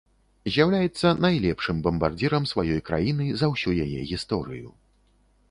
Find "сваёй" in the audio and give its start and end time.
2.53-2.81